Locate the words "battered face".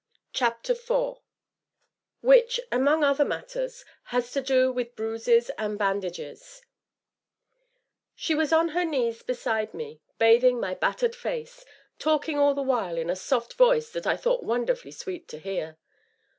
10.73-11.65